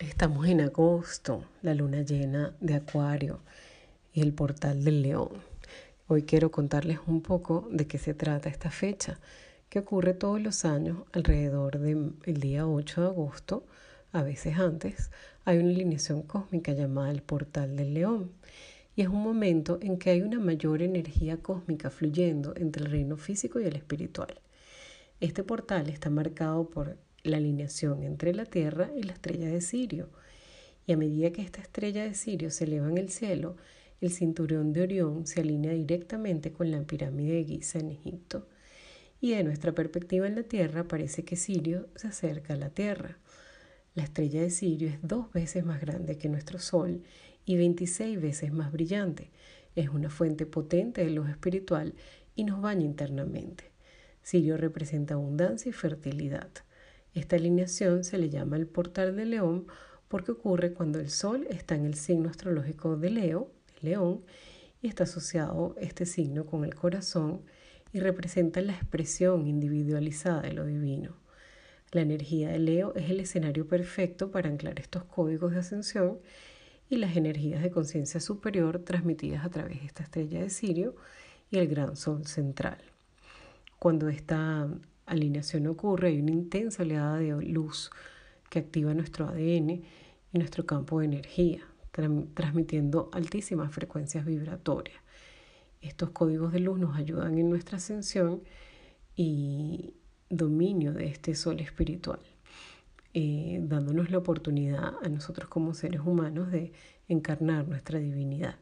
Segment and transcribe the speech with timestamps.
[0.00, 3.38] Estamos en agosto, la luna llena de Acuario
[4.12, 5.30] y el portal del León.
[6.08, 9.20] Hoy quiero contarles un poco de qué se trata esta fecha,
[9.68, 13.66] que ocurre todos los años alrededor del día 8 de agosto,
[14.10, 15.12] a veces antes,
[15.44, 18.32] hay una alineación cósmica llamada el portal del León.
[18.96, 23.16] Y es un momento en que hay una mayor energía cósmica fluyendo entre el reino
[23.16, 24.40] físico y el espiritual.
[25.20, 30.10] Este portal está marcado por la alineación entre la Tierra y la estrella de Sirio.
[30.86, 33.56] Y a medida que esta estrella de Sirio se eleva en el cielo,
[34.00, 38.46] el cinturón de Orión se alinea directamente con la pirámide de Giza en Egipto.
[39.20, 43.16] Y de nuestra perspectiva en la Tierra parece que Sirio se acerca a la Tierra.
[43.94, 47.02] La estrella de Sirio es dos veces más grande que nuestro Sol
[47.46, 49.30] y 26 veces más brillante.
[49.76, 51.94] Es una fuente potente de luz espiritual
[52.36, 53.70] y nos baña internamente.
[54.22, 56.50] Sirio representa abundancia y fertilidad.
[57.14, 59.66] Esta alineación se le llama el portal de León
[60.08, 64.22] porque ocurre cuando el Sol está en el signo astrológico de Leo, León,
[64.82, 67.42] y está asociado este signo con el corazón
[67.92, 71.16] y representa la expresión individualizada de lo divino.
[71.92, 76.18] La energía de Leo es el escenario perfecto para anclar estos códigos de ascensión
[76.90, 80.96] y las energías de conciencia superior transmitidas a través de esta estrella de Sirio
[81.50, 82.78] y el gran sol central.
[83.78, 84.68] Cuando esta
[85.06, 87.90] alineación ocurre, hay una intensa oleada de luz
[88.50, 94.96] que activa nuestro ADN y nuestro campo de energía, transmitiendo altísimas frecuencias vibratorias.
[95.80, 98.42] Estos códigos de luz nos ayudan en nuestra ascensión
[99.16, 99.94] y
[100.30, 102.20] dominio de este sol espiritual,
[103.12, 106.72] eh, dándonos la oportunidad a nosotros como seres humanos de
[107.08, 108.58] encarnar nuestra divinidad.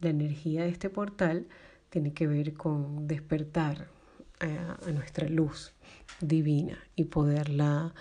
[0.00, 1.46] La energía de este portal
[1.90, 3.93] tiene que ver con despertar
[4.44, 5.72] a, nuestra luz
[6.20, 7.94] divina y poderla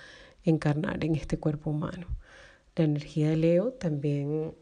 [0.44, 2.08] encarnar en este cuerpo humano.
[2.76, 4.54] La energía de Leo también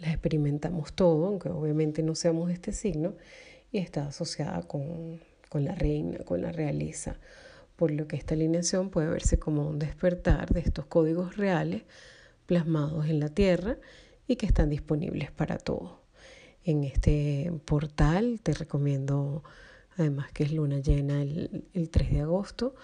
[0.00, 3.14] la experimentamos todo, aunque obviamente no seamos de este signo,
[3.70, 7.18] y está asociada con, con la reina, con la realeza,
[7.76, 11.82] por lo que esta alineación puede verse como un despertar de estos códigos reales
[12.46, 13.78] plasmados en la Tierra
[14.26, 15.98] y que están disponibles para todos.
[16.64, 19.42] En este portal te recomiendo
[19.96, 22.74] además que es luna llena el, 3 de agosto,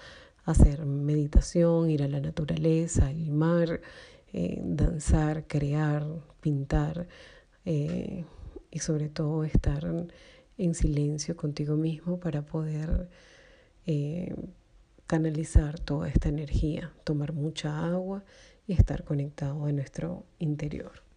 [0.44, 3.80] hacer meditación, ir a la naturaleza, al mar,
[4.32, 6.06] eh, danzar, crear,
[6.40, 7.08] pintar
[7.64, 8.24] eh,
[8.70, 9.86] y sobre todo estar
[10.58, 13.08] en silencio contigo mismo para poder
[13.86, 14.34] eh,
[15.06, 18.24] canalizar toda esta energía, tomar mucha agua
[18.66, 21.02] y estar conectado a nuestro interior.